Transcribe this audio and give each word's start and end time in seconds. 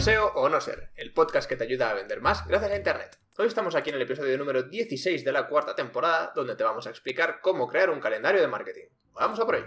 SEO 0.00 0.32
o 0.34 0.48
no 0.48 0.62
ser, 0.62 0.92
el 0.96 1.12
podcast 1.12 1.46
que 1.46 1.56
te 1.56 1.64
ayuda 1.64 1.90
a 1.90 1.94
vender 1.94 2.22
más 2.22 2.46
gracias 2.46 2.72
a 2.72 2.76
Internet. 2.76 3.18
Hoy 3.36 3.46
estamos 3.46 3.74
aquí 3.74 3.90
en 3.90 3.96
el 3.96 4.02
episodio 4.02 4.38
número 4.38 4.62
16 4.62 5.22
de 5.22 5.30
la 5.32 5.46
cuarta 5.46 5.74
temporada, 5.74 6.32
donde 6.34 6.56
te 6.56 6.64
vamos 6.64 6.86
a 6.86 6.90
explicar 6.90 7.40
cómo 7.42 7.68
crear 7.68 7.90
un 7.90 8.00
calendario 8.00 8.40
de 8.40 8.48
marketing. 8.48 8.86
Vamos 9.12 9.38
a 9.38 9.44
por 9.44 9.56
ello. 9.56 9.66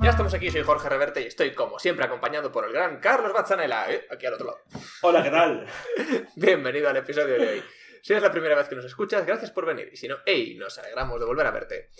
Ya 0.00 0.10
estamos 0.10 0.32
aquí, 0.34 0.52
soy 0.52 0.62
Jorge 0.62 0.88
Reverte 0.88 1.22
y 1.22 1.26
estoy 1.26 1.52
como 1.52 1.80
siempre 1.80 2.04
acompañado 2.04 2.52
por 2.52 2.64
el 2.64 2.72
gran 2.72 3.00
Carlos 3.00 3.32
Bazzanella, 3.32 3.90
¿eh? 3.90 4.06
aquí 4.12 4.24
al 4.24 4.34
otro 4.34 4.46
lado. 4.46 4.60
Hola, 5.02 5.24
¿qué 5.24 5.30
tal? 5.30 5.66
Bienvenido 6.36 6.88
al 6.88 6.96
episodio 6.96 7.34
de 7.34 7.48
hoy. 7.48 7.64
Si 8.02 8.14
es 8.14 8.22
la 8.22 8.30
primera 8.30 8.54
vez 8.54 8.68
que 8.68 8.76
nos 8.76 8.84
escuchas, 8.84 9.26
gracias 9.26 9.50
por 9.50 9.66
venir. 9.66 9.90
Y 9.92 9.96
si 9.96 10.08
no, 10.08 10.18
¡hey! 10.24 10.56
Nos 10.56 10.78
alegramos 10.78 11.18
de 11.20 11.26
volver 11.26 11.46
a 11.46 11.50
verte. 11.50 11.90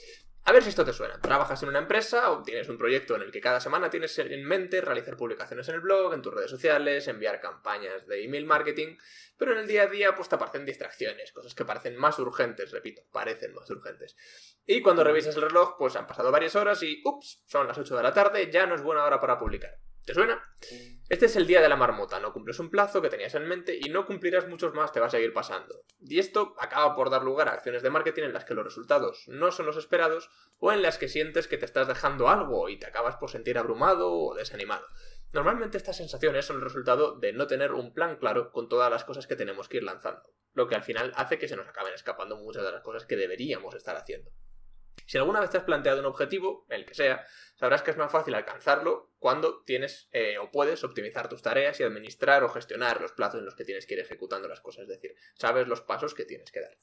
A 0.49 0.53
ver 0.53 0.63
si 0.63 0.71
esto 0.71 0.83
te 0.83 0.95
suena. 0.95 1.21
Trabajas 1.21 1.63
en 1.63 1.69
una 1.69 1.81
empresa 1.81 2.31
o 2.31 2.43
tienes 2.43 2.71
un 2.71 2.79
proyecto 2.79 3.15
en 3.15 3.21
el 3.21 3.31
que 3.31 3.39
cada 3.39 3.61
semana 3.61 3.91
tienes 3.91 4.19
en 4.19 4.43
mente 4.45 4.81
realizar 4.81 5.15
publicaciones 5.15 5.69
en 5.69 5.75
el 5.75 5.83
blog, 5.83 6.15
en 6.15 6.23
tus 6.23 6.33
redes 6.33 6.51
sociales, 6.51 7.07
enviar 7.07 7.39
campañas 7.39 8.07
de 8.07 8.25
email 8.25 8.47
marketing, 8.47 8.97
pero 9.37 9.53
en 9.53 9.59
el 9.59 9.67
día 9.67 9.83
a 9.83 9.87
día 9.89 10.15
pues 10.15 10.31
te 10.31 10.37
aparecen 10.37 10.65
distracciones, 10.65 11.33
cosas 11.33 11.55
que 11.55 11.67
parecen 11.67 11.99
más 11.99 12.19
urgentes, 12.19 12.71
repito, 12.71 13.03
parecen 13.13 13.53
más 13.53 13.69
urgentes. 13.69 14.17
Y 14.65 14.81
cuando 14.81 15.05
revisas 15.05 15.37
el 15.37 15.43
reloj 15.43 15.77
pues 15.77 15.97
han 15.97 16.07
pasado 16.07 16.31
varias 16.33 16.57
horas 16.57 16.83
y 16.83 17.03
ups, 17.05 17.43
son 17.47 17.69
las 17.69 17.77
8 17.77 17.99
de 17.99 18.03
la 18.03 18.15
tarde, 18.15 18.51
ya 18.51 18.65
no 18.65 18.75
es 18.75 18.81
buena 18.81 19.05
hora 19.05 19.21
para 19.21 19.39
publicar. 19.39 19.79
¿Te 20.09 20.15
suena? 20.15 20.43
Este 21.11 21.27
es 21.27 21.37
el 21.37 21.47
día 21.47 21.61
de 21.61 21.69
la 21.69 21.77
marmota, 21.77 22.19
no 22.19 22.33
cumples 22.33 22.59
un 22.61 22.71
plazo 22.71 23.03
que 23.03 23.11
tenías 23.11 23.35
en 23.35 23.47
mente 23.47 23.79
y 23.79 23.91
no 23.91 24.07
cumplirás 24.07 24.49
muchos 24.49 24.73
más, 24.73 24.91
te 24.91 25.01
va 25.01 25.09
a 25.09 25.11
seguir 25.11 25.35
pasando. 25.35 25.83
Y 26.01 26.19
esto 26.19 26.55
acaba 26.59 26.97
por 26.97 27.11
dar 27.11 27.25
lugar 27.25 27.47
a 27.47 27.53
acciones 27.53 27.83
de 27.83 27.91
marketing 27.91 28.23
en 28.23 28.33
las 28.33 28.47
que 28.47 28.55
los 28.55 28.65
resultados 28.65 29.25
no 29.27 29.53
son 29.53 29.67
los 29.67 29.77
esperados 29.77 30.31
o 30.61 30.73
en 30.73 30.81
las 30.81 30.97
que 30.97 31.09
sientes 31.09 31.47
que 31.47 31.59
te 31.59 31.67
estás 31.67 31.89
dejando 31.89 32.31
algo 32.31 32.71
y 32.71 32.79
te 32.79 32.87
acabas 32.87 33.17
por 33.17 33.31
sentir 33.31 33.59
abrumado 33.59 34.11
o 34.11 34.35
desanimado. 34.35 34.87
Normalmente 35.35 35.77
estas 35.77 35.99
sensaciones 35.99 36.47
son 36.47 36.57
el 36.57 36.63
resultado 36.63 37.19
de 37.19 37.35
no 37.35 37.47
tener 37.47 37.75
un 37.75 37.93
plan 37.93 38.17
claro 38.17 38.51
con 38.51 38.71
todas 38.71 38.91
las 38.91 39.05
cosas 39.05 39.27
que 39.27 39.37
tenemos 39.37 39.69
que 39.69 39.77
ir 39.77 39.83
lanzando, 39.83 40.23
lo 40.55 40.69
que 40.69 40.75
al 40.75 40.85
final 40.85 41.13
hace 41.17 41.39
que 41.39 41.49
se 41.49 41.57
nos 41.57 41.69
acaben 41.69 41.93
escapando 41.93 42.39
muchas 42.39 42.65
de 42.65 42.73
las 42.73 42.83
cosas 42.83 43.05
que 43.05 43.17
deberíamos 43.17 43.75
estar 43.75 43.95
haciendo. 43.95 44.31
Si 45.09 45.17
alguna 45.17 45.41
vez 45.41 45.49
te 45.49 45.57
has 45.57 45.65
planteado 45.65 46.01
un 46.01 46.07
objetivo, 46.07 46.67
el 46.69 46.85
que 46.85 46.95
sea, 46.95 47.27
sabrás 47.55 47.81
que 47.81 47.93
es 47.93 47.97
más 47.97 48.13
fácil 48.13 48.35
alcanzarlo 48.35 49.11
cuando 49.19 49.63
tienes 49.65 50.11
eh, 50.13 50.37
o 50.37 50.51
puedes 50.51 50.85
optimizar 50.85 51.31
tus 51.31 51.41
tareas 51.41 51.81
y 51.81 51.83
administrar 51.83 52.45
o 52.45 52.51
gestionar 52.51 53.01
los 53.01 53.13
plazos 53.13 53.39
en 53.39 53.47
los 53.47 53.57
que 53.57 53.65
tienes 53.65 53.87
que 53.87 53.95
ir 53.95 54.01
ejecutando 54.01 54.49
las 54.49 54.61
cosas, 54.61 54.83
es 54.83 54.89
decir, 54.89 55.15
sabes 55.33 55.67
los 55.67 55.81
pasos 55.81 56.13
que 56.13 56.27
tienes 56.27 56.53
que 56.53 56.61
dar. 56.61 56.77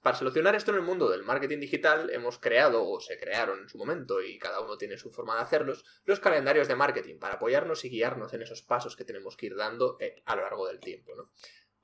Para 0.00 0.16
solucionar 0.16 0.54
esto 0.54 0.70
en 0.70 0.78
el 0.78 0.84
mundo 0.84 1.10
del 1.10 1.22
marketing 1.22 1.60
digital 1.60 2.08
hemos 2.08 2.38
creado 2.38 2.88
o 2.88 2.98
se 2.98 3.18
crearon 3.18 3.60
en 3.60 3.68
su 3.68 3.76
momento 3.76 4.22
y 4.22 4.38
cada 4.38 4.60
uno 4.60 4.78
tiene 4.78 4.96
su 4.96 5.10
forma 5.10 5.34
de 5.36 5.42
hacerlos, 5.42 5.84
los 6.06 6.18
calendarios 6.18 6.68
de 6.68 6.76
marketing 6.76 7.18
para 7.18 7.34
apoyarnos 7.34 7.84
y 7.84 7.90
guiarnos 7.90 8.32
en 8.32 8.40
esos 8.40 8.62
pasos 8.62 8.96
que 8.96 9.04
tenemos 9.04 9.36
que 9.36 9.46
ir 9.46 9.56
dando 9.56 9.98
eh, 10.00 10.22
a 10.24 10.34
lo 10.34 10.40
largo 10.42 10.66
del 10.66 10.80
tiempo. 10.80 11.14
¿no? 11.14 11.30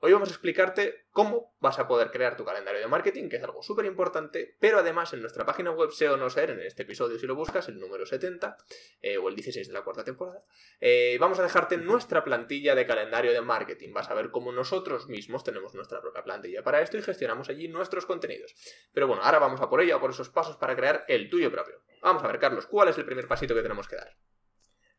Hoy 0.05 0.11
vamos 0.11 0.27
a 0.27 0.33
explicarte 0.33 1.05
cómo 1.11 1.55
vas 1.61 1.79
a 1.79 1.87
poder 1.87 2.11
crear 2.11 2.35
tu 2.35 2.43
calendario 2.43 2.81
de 2.81 2.87
marketing, 2.87 3.29
que 3.29 3.37
es 3.37 3.43
algo 3.43 3.63
súper 3.63 3.85
importante, 3.85 4.57
pero 4.59 4.79
además 4.79 5.13
en 5.13 5.21
nuestra 5.21 5.45
página 5.45 5.71
web 5.71 5.91
SEO 5.91 6.17
no 6.17 6.29
ser, 6.29 6.49
en 6.49 6.59
este 6.59 6.83
episodio 6.83 7.17
si 7.17 7.25
lo 7.25 7.35
buscas, 7.35 7.69
el 7.69 7.79
número 7.79 8.05
70 8.05 8.57
eh, 9.01 9.17
o 9.17 9.29
el 9.29 9.35
16 9.35 9.65
de 9.65 9.73
la 9.73 9.81
cuarta 9.85 10.03
temporada, 10.03 10.43
eh, 10.81 11.15
vamos 11.21 11.39
a 11.39 11.43
dejarte 11.43 11.77
nuestra 11.77 12.21
plantilla 12.25 12.75
de 12.75 12.85
calendario 12.85 13.31
de 13.31 13.39
marketing. 13.39 13.93
Vas 13.93 14.09
a 14.09 14.13
ver 14.13 14.29
cómo 14.29 14.51
nosotros 14.51 15.07
mismos 15.07 15.45
tenemos 15.45 15.73
nuestra 15.73 16.01
propia 16.01 16.21
plantilla 16.21 16.63
para 16.63 16.81
esto 16.81 16.97
y 16.97 17.01
gestionamos 17.01 17.47
allí 17.47 17.69
nuestros 17.69 18.05
contenidos. 18.05 18.53
Pero 18.91 19.07
bueno, 19.07 19.23
ahora 19.23 19.39
vamos 19.39 19.61
a 19.61 19.69
por 19.69 19.79
ello, 19.79 19.95
a 19.95 20.01
por 20.01 20.09
esos 20.09 20.27
pasos 20.27 20.57
para 20.57 20.75
crear 20.75 21.05
el 21.07 21.29
tuyo 21.29 21.49
propio. 21.49 21.81
Vamos 22.01 22.21
a 22.25 22.27
ver, 22.27 22.39
Carlos, 22.39 22.67
¿cuál 22.67 22.89
es 22.89 22.97
el 22.97 23.05
primer 23.05 23.29
pasito 23.29 23.55
que 23.55 23.61
tenemos 23.61 23.87
que 23.87 23.95
dar? 23.95 24.13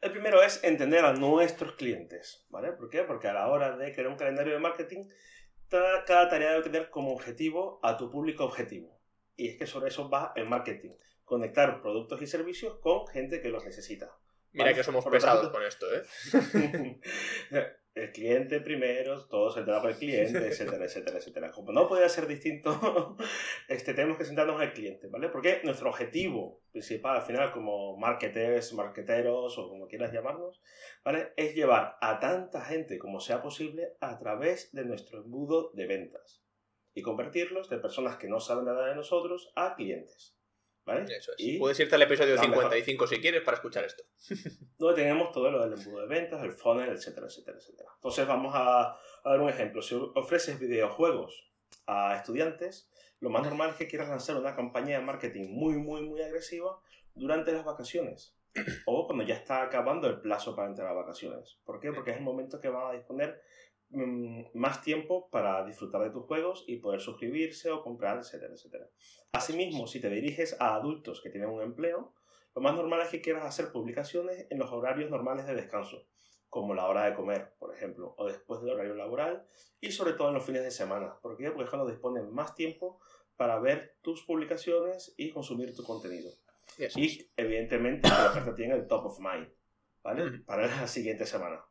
El 0.05 0.13
primero 0.13 0.43
es 0.43 0.63
entender 0.63 1.03
a 1.03 1.15
nuestros 1.15 1.77
clientes, 1.77 2.45
¿vale? 2.51 2.73
¿Por 2.73 2.91
qué? 2.91 3.05
Porque 3.05 3.27
a 3.27 3.33
la 3.33 3.49
hora 3.49 3.75
de 3.75 3.91
crear 3.91 4.09
un 4.09 4.19
calendario 4.19 4.53
de 4.53 4.59
marketing, 4.59 5.09
cada 5.71 6.29
tarea 6.29 6.51
debe 6.51 6.63
tener 6.63 6.91
como 6.91 7.15
objetivo 7.15 7.81
a 7.83 7.97
tu 7.97 8.11
público 8.11 8.45
objetivo. 8.45 9.01
Y 9.35 9.49
es 9.49 9.59
que 9.59 9.67
sobre 9.67 9.89
eso 9.89 10.11
va 10.11 10.35
el 10.37 10.47
marketing. 10.47 10.91
Conectar 11.25 11.81
productos 11.81 12.21
y 12.21 12.27
servicios 12.27 12.77
con 12.81 13.07
gente 13.07 13.41
que 13.41 13.49
los 13.49 13.65
necesita. 13.65 14.15
Mira 14.53 14.75
que 14.75 14.85
somos 14.85 15.07
pesados 15.07 15.49
con 15.49 15.65
esto, 15.65 15.87
¿eh? 15.91 16.03
el 17.95 18.11
cliente 18.11 18.61
primero, 18.61 19.25
todo 19.27 19.51
se 19.51 19.63
trata 19.63 19.81
por 19.81 19.91
el 19.91 19.97
cliente, 19.97 20.39
etcétera, 20.49 20.85
etcétera, 20.85 21.19
etcétera. 21.19 21.51
Como 21.53 21.73
no 21.73 21.89
puede 21.89 22.09
ser 22.09 22.27
distinto, 22.27 23.17
este, 23.69 23.95
tenemos 23.95 24.19
que 24.19 24.25
sentarnos 24.25 24.57
en 24.57 24.69
el 24.69 24.73
cliente, 24.73 25.07
¿vale? 25.07 25.29
Porque 25.29 25.61
nuestro 25.65 25.91
objetivo 25.91 26.61
principal, 26.73 27.17
al 27.17 27.23
final, 27.23 27.53
como 27.53 27.97
marketers, 27.97 28.73
marketeros 28.75 29.57
o 29.59 29.69
como 29.69 29.87
quieras 29.87 30.13
llamarnos, 30.13 30.61
¿vale? 31.05 31.33
Es 31.37 31.55
llevar 31.55 31.97
a 32.01 32.19
tanta 32.19 32.63
gente 32.63 32.99
como 32.99 33.21
sea 33.21 33.43
posible 33.43 33.93
a 34.01 34.19
través 34.19 34.73
de 34.73 34.85
nuestro 34.85 35.19
embudo 35.19 35.71
de 35.75 35.87
ventas 35.87 36.45
y 36.95 37.03
convertirlos 37.03 37.69
de 37.71 37.79
personas 37.79 38.17
que 38.17 38.29
no 38.29 38.41
saben 38.41 38.67
nada 38.67 38.89
de 38.89 38.97
nosotros 38.97 39.53
a 39.55 39.75
clientes. 39.77 40.37
¿Vale? 40.85 41.05
Eso 41.17 41.33
es. 41.37 41.59
Puedes 41.59 41.81
irte 41.81 41.95
al 41.95 42.03
episodio 42.03 42.39
55 42.39 43.07
si 43.07 43.21
quieres 43.21 43.43
para 43.43 43.57
escuchar 43.57 43.85
esto. 43.85 44.05
Donde 44.79 45.03
tenemos 45.03 45.33
todo 45.33 45.51
lo 45.51 45.63
del 45.63 45.79
embudo 45.79 46.03
de 46.03 46.09
ventas, 46.09 46.43
el 46.43 46.53
funnel, 46.53 46.91
etcétera, 46.91 47.27
etcétera, 47.27 47.57
etcétera. 47.59 47.91
Entonces 47.95 48.27
vamos 48.27 48.53
a, 48.55 48.99
dar 49.25 49.41
un 49.41 49.49
ejemplo. 49.49 49.81
Si 49.81 49.95
ofreces 50.15 50.59
videojuegos 50.59 51.51
a 51.87 52.17
estudiantes, 52.17 52.91
lo 53.21 53.31
más 53.31 53.43
normal 53.43 53.71
es 53.71 53.77
que 53.77 53.89
quieras 53.89 54.11
lanzar 54.11 54.37
una 54.37 54.55
campaña 54.55 54.99
de 54.99 55.05
marketing 55.05 55.49
muy, 55.49 55.77
muy, 55.77 56.03
muy 56.03 56.21
agresiva 56.21 56.79
durante 57.15 57.53
las 57.53 57.65
vacaciones. 57.65 58.37
O 58.87 59.07
cuando 59.07 59.25
ya 59.25 59.35
está 59.35 59.63
acabando 59.63 60.07
el 60.07 60.21
plazo 60.21 60.55
para 60.55 60.69
entrar 60.69 60.89
a 60.89 60.93
vacaciones. 60.93 61.59
¿Por 61.65 61.81
qué? 61.81 61.93
Porque 61.93 62.11
es 62.11 62.19
el 62.19 62.23
momento 62.23 62.61
que 62.61 62.69
van 62.69 62.89
a 62.89 62.93
disponer 62.93 63.43
Mm, 63.95 64.47
más 64.55 64.83
tiempo 64.83 65.29
para 65.31 65.65
disfrutar 65.65 66.03
de 66.03 66.11
tus 66.11 66.25
juegos 66.25 66.65
y 66.67 66.79
poder 66.79 67.01
suscribirse 67.01 67.71
o 67.71 67.81
comprar, 67.81 68.19
etcétera, 68.19 68.53
etcétera. 68.53 68.89
Asimismo, 69.33 69.87
si 69.87 70.01
te 70.01 70.11
diriges 70.11 70.57
a 70.61 70.75
adultos 70.75 71.21
que 71.23 71.31
tienen 71.31 71.51
un 71.51 71.63
empleo, 71.63 72.13
lo 72.57 72.61
más 72.61 72.75
normal 72.75 73.03
es 73.03 73.09
que 73.09 73.21
quieras 73.21 73.45
hacer 73.45 73.71
publicaciones 73.71 74.49
en 74.51 74.59
los 74.59 74.73
horarios 74.73 75.11
normales 75.11 75.47
de 75.47 75.55
descanso, 75.55 76.09
como 76.49 76.75
la 76.75 76.89
hora 76.89 77.05
de 77.05 77.15
comer, 77.15 77.55
por 77.61 77.73
ejemplo, 77.73 78.17
o 78.19 78.27
después 78.27 78.61
del 78.63 78.71
horario 78.71 78.97
laboral, 78.97 79.47
y 79.81 79.93
sobre 79.93 80.15
todo 80.15 80.29
en 80.29 80.35
los 80.35 80.45
fines 80.45 80.65
de 80.65 80.73
semana. 80.73 81.17
¿Por 81.23 81.37
qué? 81.37 81.51
Porque 81.51 81.65
es 81.65 81.71
cuando 81.71 81.89
disponen 81.89 82.35
más 82.35 82.57
tiempo 82.57 83.01
para 83.37 83.61
ver 83.61 83.97
tus 84.03 84.25
publicaciones 84.25 85.15
y 85.17 85.31
consumir 85.31 85.73
tu 85.73 85.85
contenido. 85.85 86.33
Y 86.97 87.31
evidentemente 87.37 88.09
la 88.09 88.31
oferta 88.31 88.57
tiene 88.57 88.75
el 88.75 88.89
top 88.89 89.07
of 89.07 89.21
mind, 89.21 89.49
¿vale? 90.03 90.41
Para 90.41 90.67
la 90.67 90.89
siguiente 90.89 91.27
semana. 91.27 91.65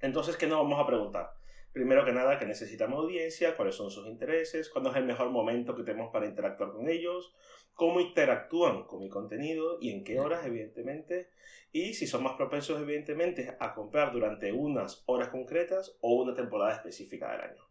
Entonces, 0.00 0.36
¿qué 0.36 0.46
nos 0.46 0.58
vamos 0.58 0.80
a 0.80 0.86
preguntar? 0.86 1.32
Primero 1.72 2.04
que 2.04 2.12
nada, 2.12 2.38
que 2.38 2.46
necesitamos 2.46 2.98
audiencia, 2.98 3.54
cuáles 3.56 3.74
son 3.74 3.90
sus 3.90 4.06
intereses, 4.06 4.70
cuándo 4.70 4.90
es 4.90 4.96
el 4.96 5.04
mejor 5.04 5.30
momento 5.30 5.74
que 5.74 5.82
tenemos 5.82 6.10
para 6.10 6.26
interactuar 6.26 6.72
con 6.72 6.88
ellos, 6.88 7.34
cómo 7.74 8.00
interactúan 8.00 8.84
con 8.84 9.00
mi 9.00 9.10
contenido 9.10 9.78
y 9.80 9.90
en 9.90 10.02
qué 10.02 10.18
horas, 10.18 10.46
evidentemente, 10.46 11.30
y 11.72 11.92
si 11.92 12.06
son 12.06 12.22
más 12.22 12.34
propensos, 12.36 12.80
evidentemente, 12.80 13.56
a 13.60 13.74
comprar 13.74 14.12
durante 14.12 14.52
unas 14.52 15.02
horas 15.06 15.28
concretas 15.28 15.98
o 16.00 16.14
una 16.14 16.34
temporada 16.34 16.74
específica 16.74 17.30
del 17.32 17.42
año. 17.42 17.62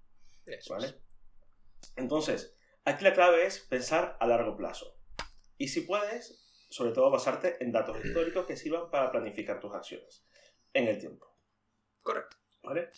¿Vale? 0.70 0.94
Entonces, 1.96 2.56
aquí 2.84 3.04
la 3.04 3.14
clave 3.14 3.46
es 3.48 3.60
pensar 3.60 4.18
a 4.20 4.28
largo 4.28 4.56
plazo. 4.56 4.96
Y 5.58 5.70
si 5.70 5.82
puedes, 5.82 6.68
sobre 6.70 6.92
todo 6.92 7.10
basarte 7.10 7.64
en 7.64 7.72
datos 7.72 7.98
históricos 8.06 8.46
que 8.46 8.58
sirvan 8.58 8.92
para 8.92 9.12
planificar 9.12 9.60
tus 9.60 9.74
acciones 9.74 10.28
en 10.74 10.88
el 10.88 11.00
tiempo. 11.00 11.35
Correcto. 12.06 12.38
¿Vale? 12.62 12.92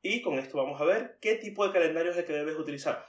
Y 0.00 0.22
con 0.22 0.38
esto 0.38 0.56
vamos 0.56 0.80
a 0.80 0.84
ver 0.84 1.18
qué 1.20 1.34
tipo 1.34 1.66
de 1.66 1.74
calendario 1.74 2.10
es 2.10 2.16
el 2.16 2.24
que 2.24 2.32
debes 2.32 2.56
utilizar. 2.56 3.06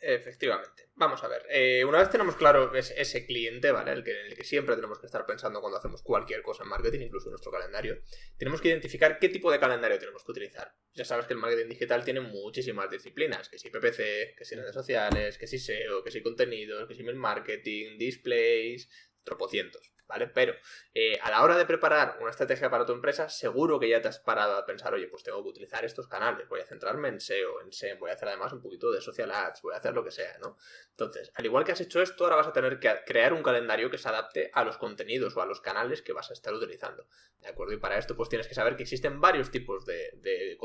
Efectivamente. 0.00 0.90
Vamos 0.94 1.24
a 1.24 1.28
ver. 1.28 1.46
Eh, 1.48 1.84
una 1.86 1.98
vez 1.98 2.10
tenemos 2.10 2.36
claro 2.36 2.72
ese 2.74 3.26
cliente, 3.26 3.72
¿vale? 3.72 3.92
El 3.92 4.04
que, 4.04 4.12
el 4.26 4.36
que 4.36 4.44
siempre 4.44 4.76
tenemos 4.76 4.98
que 4.98 5.06
estar 5.06 5.24
pensando 5.24 5.62
cuando 5.62 5.78
hacemos 5.78 6.02
cualquier 6.02 6.42
cosa 6.42 6.64
en 6.64 6.68
marketing, 6.68 7.00
incluso 7.00 7.28
en 7.28 7.32
nuestro 7.32 7.50
calendario, 7.50 8.02
tenemos 8.36 8.60
que 8.60 8.68
identificar 8.68 9.18
qué 9.18 9.30
tipo 9.30 9.50
de 9.50 9.58
calendario 9.58 9.98
tenemos 9.98 10.22
que 10.22 10.32
utilizar. 10.32 10.74
Ya 10.92 11.06
sabes 11.06 11.24
que 11.24 11.32
el 11.32 11.40
marketing 11.40 11.70
digital 11.70 12.04
tiene 12.04 12.20
muchísimas 12.20 12.90
disciplinas, 12.90 13.48
que 13.48 13.58
si 13.58 13.70
PPC, 13.70 14.34
que 14.36 14.44
si 14.44 14.54
redes 14.54 14.74
sociales, 14.74 15.38
que 15.38 15.46
si 15.46 15.58
SEO, 15.58 16.04
que 16.04 16.10
si 16.10 16.22
contenidos, 16.22 16.86
que 16.86 16.94
si 16.94 17.00
email 17.00 17.16
marketing, 17.16 17.96
displays, 17.96 18.90
tropocientos. 19.24 19.94
¿Vale? 20.08 20.26
Pero 20.26 20.54
eh, 20.94 21.18
a 21.22 21.30
la 21.30 21.42
hora 21.42 21.56
de 21.56 21.66
preparar 21.66 22.16
una 22.20 22.30
estrategia 22.30 22.70
para 22.70 22.86
tu 22.86 22.92
empresa, 22.92 23.28
seguro 23.28 23.78
que 23.78 23.88
ya 23.88 24.00
te 24.00 24.08
has 24.08 24.18
parado 24.18 24.56
a 24.56 24.64
pensar, 24.64 24.94
oye, 24.94 25.06
pues 25.06 25.22
tengo 25.22 25.42
que 25.42 25.50
utilizar 25.50 25.84
estos 25.84 26.08
canales, 26.08 26.48
voy 26.48 26.60
a 26.60 26.66
centrarme 26.66 27.08
en 27.08 27.20
SEO, 27.20 27.60
en 27.60 27.72
SEM, 27.72 27.98
voy 27.98 28.10
a 28.10 28.14
hacer 28.14 28.28
además 28.28 28.52
un 28.52 28.62
poquito 28.62 28.90
de 28.90 29.00
social 29.00 29.30
ads, 29.30 29.60
voy 29.62 29.74
a 29.74 29.76
hacer 29.76 29.92
lo 29.92 30.02
que 30.02 30.10
sea, 30.10 30.38
¿no? 30.38 30.56
Entonces, 30.90 31.30
al 31.34 31.44
igual 31.44 31.64
que 31.64 31.72
has 31.72 31.80
hecho 31.80 32.00
esto, 32.00 32.24
ahora 32.24 32.36
vas 32.36 32.46
a 32.48 32.52
tener 32.52 32.80
que 32.80 32.92
crear 33.06 33.32
un 33.32 33.42
calendario 33.42 33.90
que 33.90 33.98
se 33.98 34.08
adapte 34.08 34.50
a 34.54 34.64
los 34.64 34.78
contenidos 34.78 35.36
o 35.36 35.42
a 35.42 35.46
los 35.46 35.60
canales 35.60 36.00
que 36.02 36.12
vas 36.12 36.30
a 36.30 36.32
estar 36.32 36.54
utilizando, 36.54 37.06
¿de 37.40 37.48
acuerdo? 37.48 37.74
Y 37.74 37.78
para 37.78 37.98
esto, 37.98 38.16
pues 38.16 38.30
tienes 38.30 38.48
que 38.48 38.54
saber 38.54 38.76
que 38.76 38.84
existen 38.84 39.20
varios 39.20 39.50
tipos 39.50 39.84
de, 39.84 40.56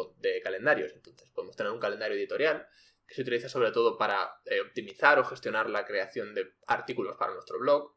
calendarios. 0.41 0.93
Entonces, 0.93 1.29
podemos 1.31 1.55
tener 1.55 1.71
un 1.71 1.79
calendario 1.79 2.15
editorial, 2.15 2.67
que 3.05 3.15
se 3.15 3.21
utiliza 3.21 3.49
sobre 3.49 3.71
todo 3.71 3.97
para 3.97 4.39
eh, 4.45 4.61
optimizar 4.61 5.19
o 5.19 5.25
gestionar 5.25 5.69
la 5.69 5.85
creación 5.85 6.33
de 6.33 6.53
artículos 6.67 7.17
para 7.17 7.33
nuestro 7.33 7.59
blog 7.59 7.93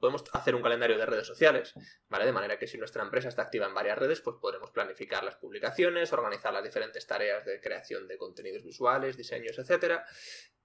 Podemos 0.00 0.24
hacer 0.32 0.54
un 0.54 0.62
calendario 0.62 0.98
de 0.98 1.06
redes 1.06 1.26
sociales, 1.26 1.74
¿vale? 2.08 2.26
De 2.26 2.32
manera 2.32 2.58
que 2.58 2.66
si 2.66 2.78
nuestra 2.78 3.02
empresa 3.02 3.28
está 3.28 3.42
activa 3.42 3.66
en 3.66 3.74
varias 3.74 3.98
redes, 3.98 4.20
pues 4.20 4.36
podremos 4.40 4.70
planificar 4.70 5.24
las 5.24 5.36
publicaciones, 5.36 6.12
organizar 6.12 6.52
las 6.52 6.64
diferentes 6.64 7.06
tareas 7.06 7.44
de 7.44 7.60
creación 7.60 8.06
de 8.06 8.18
contenidos 8.18 8.62
visuales, 8.62 9.16
diseños. 9.16 9.58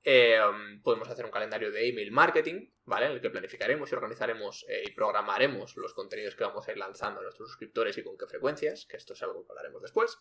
Eh, 0.04 0.40
um, 0.42 0.82
podemos 0.82 1.08
hacer 1.10 1.26
un 1.26 1.32
calendario 1.32 1.72
de 1.72 1.88
email 1.88 2.12
marketing, 2.12 2.72
¿vale? 2.86 3.06
En 3.06 3.12
el 3.12 3.22
que 3.22 3.30
planificaremos 3.30 3.92
y 3.92 3.96
organizaremos 3.96 4.66
eh, 4.68 4.84
y 4.88 4.92
programaremos 4.94 5.78
los 5.78 5.94
contenidos 5.94 6.36
que 6.36 6.44
vamos 6.44 6.68
a 6.68 6.72
ir 6.72 6.78
lanzando 6.78 7.20
a 7.20 7.24
nuestros 7.24 7.50
suscriptores 7.50 7.96
y 8.00 8.04
con 8.04 8.18
qué 8.18 8.26
frecuencias, 8.26 8.88
que 8.88 8.98
esto 8.98 9.14
es 9.14 9.22
algo 9.22 9.46
que 9.46 9.52
hablaremos 9.52 9.82
después. 9.84 10.18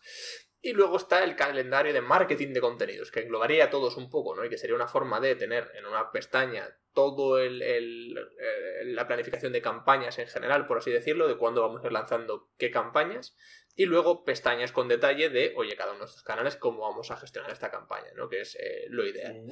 Y 0.61 0.73
luego 0.73 0.97
está 0.97 1.23
el 1.23 1.35
calendario 1.35 1.93
de 1.93 2.01
marketing 2.01 2.53
de 2.53 2.61
contenidos, 2.61 3.09
que 3.09 3.21
englobaría 3.21 3.65
a 3.65 3.69
todos 3.71 3.97
un 3.97 4.11
poco, 4.11 4.35
¿no? 4.35 4.45
Y 4.45 4.49
que 4.49 4.59
sería 4.59 4.75
una 4.75 4.87
forma 4.87 5.19
de 5.19 5.35
tener 5.35 5.71
en 5.73 5.87
una 5.87 6.11
pestaña 6.11 6.77
todo 6.93 7.39
el, 7.39 7.61
eh, 7.61 8.85
la 8.85 9.07
planificación 9.07 9.53
de 9.53 9.61
campañas 9.61 10.19
en 10.19 10.27
general, 10.27 10.67
por 10.67 10.77
así 10.77 10.91
decirlo, 10.91 11.27
de 11.27 11.37
cuándo 11.37 11.61
vamos 11.61 11.83
a 11.83 11.87
ir 11.87 11.93
lanzando 11.93 12.49
qué 12.57 12.71
campañas, 12.71 13.35
y 13.75 13.85
luego 13.85 14.25
pestañas 14.25 14.71
con 14.71 14.87
detalle 14.87 15.29
de, 15.29 15.53
oye, 15.55 15.75
cada 15.75 15.91
uno 15.91 16.01
de 16.01 16.05
estos 16.05 16.23
canales, 16.23 16.57
cómo 16.57 16.81
vamos 16.81 17.09
a 17.11 17.17
gestionar 17.17 17.51
esta 17.51 17.71
campaña, 17.71 18.11
¿no? 18.15 18.27
Que 18.27 18.41
es 18.41 18.55
eh, 18.55 18.87
lo 18.89 19.05
ideal. 19.07 19.45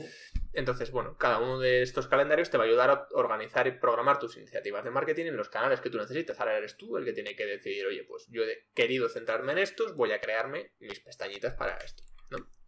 Entonces, 0.53 0.91
bueno, 0.91 1.17
cada 1.17 1.39
uno 1.39 1.59
de 1.59 1.81
estos 1.81 2.07
calendarios 2.07 2.49
te 2.49 2.57
va 2.57 2.65
a 2.65 2.67
ayudar 2.67 2.89
a 2.89 3.07
organizar 3.11 3.67
y 3.67 3.71
programar 3.71 4.19
tus 4.19 4.35
iniciativas 4.35 4.83
de 4.83 4.91
marketing 4.91 5.27
en 5.27 5.37
los 5.37 5.49
canales 5.49 5.79
que 5.79 5.89
tú 5.89 5.97
necesitas. 5.97 6.39
Ahora 6.39 6.57
eres 6.57 6.75
tú 6.75 6.97
el 6.97 7.05
que 7.05 7.13
tiene 7.13 7.35
que 7.35 7.45
decidir, 7.45 7.85
oye, 7.85 8.03
pues 8.03 8.27
yo 8.29 8.43
he 8.43 8.67
querido 8.73 9.07
centrarme 9.07 9.53
en 9.53 9.59
estos, 9.59 9.95
voy 9.95 10.11
a 10.11 10.19
crearme 10.19 10.73
mis 10.79 10.99
pestañitas 10.99 11.53
para 11.53 11.77
esto. 11.77 12.03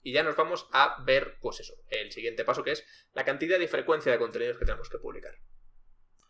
Y 0.04 0.14
ya 0.14 0.24
nos 0.24 0.36
vamos 0.36 0.68
a 0.72 0.98
ver, 1.06 1.38
pues 1.42 1.60
eso, 1.60 1.76
el 1.90 2.12
siguiente 2.12 2.44
paso 2.44 2.64
que 2.64 2.72
es 2.72 2.86
la 3.14 3.24
cantidad 3.24 3.60
y 3.60 3.68
frecuencia 3.68 4.12
de 4.12 4.18
contenidos 4.18 4.58
que 4.58 4.66
tenemos 4.66 4.90
que 4.90 4.98
publicar. 4.98 5.36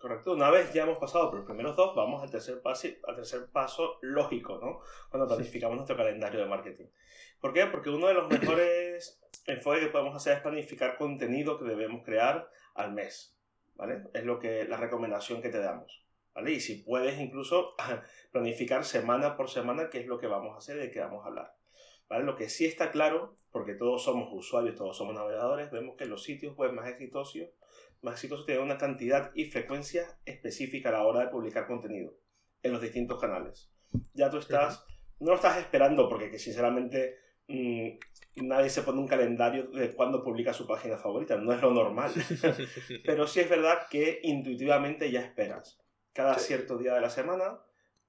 Correcto, 0.02 0.34
una 0.34 0.50
vez 0.50 0.74
ya 0.74 0.82
hemos 0.82 0.98
pasado 0.98 1.30
por 1.30 1.40
los 1.40 1.46
primeros 1.46 1.76
dos, 1.76 1.96
vamos 1.96 2.24
al 2.24 2.32
tercer 2.32 2.60
paso, 2.60 2.88
al 3.08 3.16
tercer 3.16 3.52
paso 3.52 4.00
lógico, 4.02 4.58
¿no? 4.60 4.80
Cuando 5.12 5.28
planificamos 5.28 5.76
nuestro 5.76 5.96
calendario 5.96 6.40
de 6.40 6.48
marketing. 6.48 6.88
¿Por 7.40 7.54
qué? 7.54 7.68
Porque 7.68 7.92
uno 7.92 8.08
de 8.08 8.16
los 8.16 8.28
mejores 8.28 9.22
enfoques 9.46 9.82
que 9.82 9.92
podemos 9.92 10.16
hacer 10.16 10.38
es 10.38 10.42
planificar 10.42 10.98
contenido 10.98 11.60
que 11.60 11.66
debemos 11.66 12.04
crear 12.04 12.50
al 12.74 12.94
mes, 12.94 13.38
¿vale? 13.76 14.06
Es 14.16 14.24
lo 14.24 14.40
que, 14.40 14.66
la 14.66 14.78
recomendación 14.78 15.40
que 15.40 15.50
te 15.50 15.60
damos, 15.60 16.04
¿vale? 16.34 16.52
Y 16.52 16.62
si 16.62 16.82
puedes 16.82 17.20
incluso 17.20 17.76
planificar 18.32 18.84
semana 18.86 19.38
por 19.38 19.52
semana 19.52 19.92
qué 19.92 20.00
es 20.00 20.08
lo 20.08 20.18
que 20.18 20.26
vamos 20.26 20.56
a 20.56 20.58
hacer 20.58 20.78
y 20.78 20.80
de 20.80 20.92
qué 20.92 21.00
vamos 21.00 21.24
a 21.24 21.28
hablar, 21.28 21.54
¿vale? 22.12 22.26
Lo 22.26 22.36
que 22.36 22.50
sí 22.50 22.66
está 22.66 22.92
claro, 22.92 23.38
porque 23.52 23.74
todos 23.74 24.04
somos 24.04 24.28
usuarios, 24.34 24.76
todos 24.76 24.98
somos 24.98 25.16
navegadores, 25.16 25.72
vemos 25.72 25.96
que 25.96 26.06
los 26.06 26.24
sitios 26.24 26.58
web 26.58 26.74
más 26.74 26.90
exitosos 26.90 27.50
más 28.02 28.16
exitosos 28.16 28.46
tienen 28.46 28.64
una 28.64 28.78
cantidad 28.78 29.32
y 29.34 29.46
frecuencia 29.46 30.20
específica 30.26 30.90
a 30.90 30.94
la 30.94 31.04
hora 31.04 31.22
de 31.22 31.28
publicar 31.28 31.68
contenido 31.68 32.14
en 32.64 32.74
los 32.74 32.82
distintos 32.82 33.20
canales. 33.20 33.72
Ya 34.14 34.30
tú 34.30 34.40
estás, 34.40 34.84
no 35.20 35.30
lo 35.30 35.36
estás 35.36 35.58
esperando 35.60 36.10
porque 36.10 36.30
que 36.30 36.40
sinceramente 36.40 37.16
mm, 37.48 37.90
nadie 38.48 38.70
se 38.70 38.82
pone 38.82 39.00
un 39.00 39.08
calendario 39.08 39.68
de 39.68 39.94
cuándo 39.94 40.22
publica 40.22 40.52
su 40.52 40.68
página 40.68 40.98
favorita, 40.98 41.38
no 41.38 41.54
es 41.54 41.62
lo 41.62 41.72
normal. 41.72 42.12
Pero 43.06 43.26
sí 43.26 43.40
es 43.40 43.50
verdad 43.50 43.88
que 43.90 44.20
intuitivamente 44.24 45.10
ya 45.12 45.22
esperas 45.22 45.80
cada 46.12 46.38
cierto 46.40 46.78
día 46.78 46.94
de 46.94 47.02
la 47.02 47.10
semana 47.10 47.62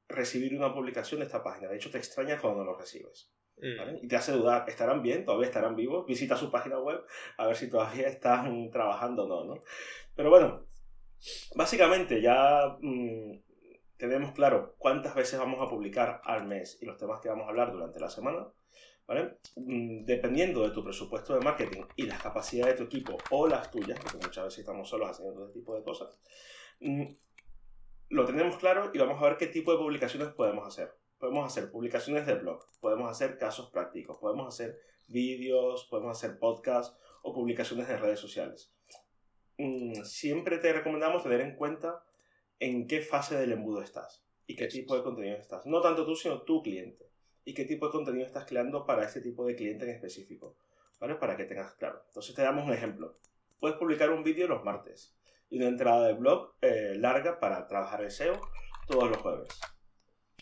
recibir 0.08 0.56
una 0.56 0.74
publicación 0.74 1.20
de 1.20 1.26
esta 1.26 1.44
página. 1.44 1.68
De 1.68 1.76
hecho, 1.76 1.90
te 1.90 1.98
extraña 1.98 2.40
cuando 2.40 2.64
no 2.64 2.72
lo 2.72 2.78
recibes. 2.78 3.30
Mm. 3.58 4.04
Y 4.04 4.08
te 4.08 4.16
hace 4.16 4.32
dudar, 4.32 4.68
¿estarán 4.68 5.02
bien? 5.02 5.24
¿Todavía 5.24 5.46
estarán 5.46 5.76
vivos? 5.76 6.06
Visita 6.06 6.36
su 6.36 6.50
página 6.50 6.78
web 6.78 7.04
a 7.36 7.46
ver 7.46 7.56
si 7.56 7.70
todavía 7.70 8.06
están 8.08 8.70
trabajando 8.70 9.24
o 9.24 9.28
no, 9.28 9.54
¿no? 9.54 9.62
Pero 10.14 10.30
bueno, 10.30 10.66
básicamente 11.54 12.20
ya 12.20 12.76
mm, 12.80 13.38
tenemos 13.96 14.32
claro 14.32 14.74
cuántas 14.78 15.14
veces 15.14 15.38
vamos 15.38 15.60
a 15.60 15.70
publicar 15.70 16.20
al 16.24 16.46
mes 16.46 16.78
y 16.80 16.86
los 16.86 16.98
temas 16.98 17.20
que 17.20 17.28
vamos 17.28 17.46
a 17.46 17.50
hablar 17.50 17.72
durante 17.72 18.00
la 18.00 18.10
semana. 18.10 18.48
¿Vale? 19.04 19.38
Mm, 19.56 20.04
dependiendo 20.04 20.62
de 20.62 20.70
tu 20.70 20.84
presupuesto 20.84 21.34
de 21.34 21.40
marketing 21.40 21.82
y 21.96 22.06
las 22.06 22.22
capacidades 22.22 22.74
de 22.74 22.78
tu 22.78 22.84
equipo 22.84 23.18
o 23.30 23.48
las 23.48 23.68
tuyas, 23.68 23.98
porque 24.00 24.18
muchas 24.18 24.44
veces 24.44 24.60
estamos 24.60 24.88
solos 24.88 25.10
haciendo 25.10 25.44
este 25.44 25.58
tipo 25.58 25.74
de 25.74 25.82
cosas, 25.82 26.20
lo 28.08 28.24
tenemos 28.24 28.56
claro 28.58 28.92
y 28.94 28.98
vamos 28.98 29.20
a 29.20 29.24
ver 29.24 29.36
qué 29.38 29.48
tipo 29.48 29.72
de 29.72 29.78
publicaciones 29.78 30.28
podemos 30.28 30.66
hacer 30.66 30.94
podemos 31.22 31.46
hacer 31.46 31.70
publicaciones 31.70 32.26
de 32.26 32.34
blog, 32.34 32.66
podemos 32.80 33.08
hacer 33.08 33.38
casos 33.38 33.70
prácticos, 33.70 34.18
podemos 34.18 34.48
hacer 34.48 34.80
vídeos, 35.06 35.86
podemos 35.88 36.18
hacer 36.18 36.36
podcasts 36.36 36.98
o 37.22 37.32
publicaciones 37.32 37.88
en 37.88 38.00
redes 38.00 38.18
sociales. 38.18 38.72
Mm, 39.56 40.02
siempre 40.02 40.58
te 40.58 40.72
recomendamos 40.72 41.22
tener 41.22 41.40
en 41.42 41.54
cuenta 41.54 42.02
en 42.58 42.88
qué 42.88 43.02
fase 43.02 43.36
del 43.36 43.52
embudo 43.52 43.82
estás 43.82 44.24
y 44.48 44.56
qué 44.56 44.66
tipo 44.66 44.96
de 44.96 45.04
contenido 45.04 45.36
estás. 45.36 45.64
No 45.64 45.80
tanto 45.80 46.04
tú, 46.04 46.16
sino 46.16 46.42
tu 46.42 46.60
cliente. 46.60 47.08
Y 47.44 47.54
qué 47.54 47.66
tipo 47.66 47.86
de 47.86 47.92
contenido 47.92 48.26
estás 48.26 48.44
creando 48.44 48.84
para 48.84 49.04
ese 49.04 49.20
tipo 49.20 49.46
de 49.46 49.54
cliente 49.54 49.84
en 49.84 49.92
específico. 49.92 50.56
¿Vale? 50.98 51.14
Para 51.14 51.36
que 51.36 51.44
tengas 51.44 51.74
claro. 51.74 52.02
Entonces 52.08 52.34
te 52.34 52.42
damos 52.42 52.64
un 52.64 52.72
ejemplo. 52.72 53.16
Puedes 53.60 53.76
publicar 53.76 54.10
un 54.10 54.24
vídeo 54.24 54.48
los 54.48 54.64
martes 54.64 55.14
y 55.50 55.58
una 55.58 55.68
entrada 55.68 56.04
de 56.04 56.14
blog 56.14 56.54
eh, 56.62 56.96
larga 56.96 57.38
para 57.38 57.68
trabajar 57.68 58.02
el 58.02 58.10
SEO 58.10 58.40
todos 58.88 59.08
los 59.08 59.18
jueves. 59.18 59.60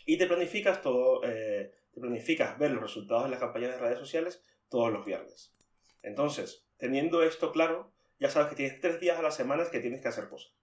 Y 0.05 0.17
te 0.17 0.27
planificas 0.27 0.81
todo, 0.81 1.21
eh, 1.23 1.71
te 1.91 1.99
planificas 1.99 2.57
ver 2.57 2.71
los 2.71 2.81
resultados 2.81 3.25
de 3.25 3.31
las 3.31 3.39
campañas 3.39 3.71
de 3.71 3.79
redes 3.79 3.99
sociales 3.99 4.43
todos 4.69 4.91
los 4.91 5.05
viernes. 5.05 5.53
Entonces, 6.01 6.65
teniendo 6.77 7.23
esto 7.23 7.51
claro, 7.51 7.91
ya 8.19 8.29
sabes 8.29 8.49
que 8.49 8.55
tienes 8.55 8.79
tres 8.79 8.99
días 8.99 9.19
a 9.19 9.21
la 9.21 9.31
semana 9.31 9.65
que 9.71 9.79
tienes 9.79 10.01
que 10.01 10.07
hacer 10.07 10.29
cosas. 10.29 10.53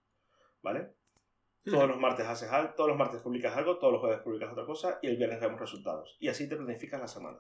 ¿Vale? 0.62 0.92
Todos 1.64 1.88
los 1.88 1.98
martes 1.98 2.26
haces 2.26 2.50
algo, 2.50 2.74
todos 2.74 2.88
los 2.88 2.98
martes 2.98 3.20
publicas 3.20 3.56
algo, 3.56 3.78
todos 3.78 3.92
los 3.92 4.00
jueves 4.00 4.20
publicas 4.20 4.52
otra 4.52 4.64
cosa 4.64 4.98
y 5.02 5.08
el 5.08 5.16
viernes 5.16 5.40
vemos 5.40 5.60
resultados. 5.60 6.16
Y 6.18 6.28
así 6.28 6.48
te 6.48 6.56
planificas 6.56 7.00
la 7.00 7.08
semana. 7.08 7.38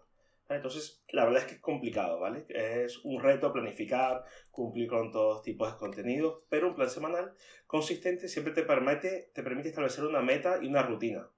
Entonces, 0.50 1.04
la 1.10 1.24
verdad 1.24 1.42
es 1.42 1.48
que 1.48 1.54
es 1.56 1.60
complicado, 1.60 2.20
¿vale? 2.20 2.46
Es 2.48 3.04
un 3.04 3.22
reto 3.22 3.52
planificar, 3.52 4.24
cumplir 4.50 4.88
con 4.88 5.10
todos 5.10 5.42
tipos 5.42 5.70
de 5.70 5.78
contenidos, 5.78 6.42
pero 6.48 6.68
un 6.68 6.74
plan 6.74 6.88
semanal 6.88 7.34
consistente 7.66 8.28
siempre 8.28 8.54
te 8.54 8.62
permite, 8.62 9.30
te 9.34 9.42
permite 9.42 9.68
establecer 9.68 10.04
una 10.04 10.22
meta 10.22 10.58
y 10.62 10.68
una 10.68 10.82
rutina. 10.82 11.28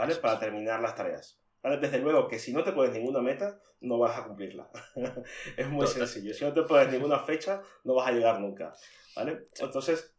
¿Vale? 0.00 0.16
Para 0.16 0.38
terminar 0.38 0.80
las 0.80 0.94
tareas. 0.94 1.38
¿Vale? 1.62 1.76
Desde 1.76 1.98
luego 1.98 2.26
que 2.26 2.38
si 2.38 2.54
no 2.54 2.64
te 2.64 2.72
pones 2.72 2.92
ninguna 2.94 3.20
meta, 3.20 3.60
no 3.82 3.98
vas 3.98 4.18
a 4.18 4.24
cumplirla. 4.24 4.70
es 5.58 5.68
muy 5.68 5.86
sencillo. 5.86 6.32
Si 6.32 6.42
no 6.42 6.54
te 6.54 6.62
pones 6.62 6.90
ninguna 6.90 7.18
fecha, 7.18 7.60
no 7.84 7.94
vas 7.94 8.08
a 8.08 8.12
llegar 8.12 8.40
nunca. 8.40 8.72
¿Vale? 9.14 9.48
Entonces, 9.60 10.14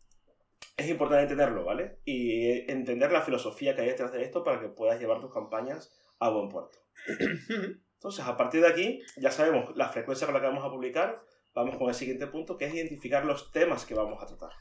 es 0.78 0.88
importante 0.88 1.24
entenderlo, 1.24 1.66
¿vale? 1.66 1.98
Y 2.06 2.72
entender 2.72 3.12
la 3.12 3.24
filosofía 3.24 3.76
que 3.76 3.82
hay 3.82 3.88
detrás 3.88 4.12
de 4.12 4.22
esto 4.22 4.44
para 4.44 4.60
que 4.60 4.68
puedas 4.68 5.00
llevar 5.00 5.20
tus 5.20 5.34
campañas 5.34 5.92
a 6.20 6.30
buen 6.30 6.48
puerto. 6.48 6.78
Entonces, 7.96 8.24
a 8.24 8.38
partir 8.38 8.62
de 8.62 8.68
aquí, 8.68 9.02
ya 9.18 9.32
sabemos 9.32 9.76
la 9.76 9.90
frecuencia 9.90 10.28
con 10.28 10.36
la 10.36 10.42
que 10.42 10.48
vamos 10.48 10.64
a 10.64 10.70
publicar. 10.70 11.24
Vamos 11.56 11.76
con 11.78 11.90
el 11.90 11.96
siguiente 11.96 12.28
punto, 12.28 12.56
que 12.56 12.66
es 12.66 12.74
identificar 12.76 13.26
los 13.26 13.52
temas 13.52 13.86
que 13.86 13.96
vamos 13.96 14.22
a 14.22 14.28
tratar. 14.28 14.52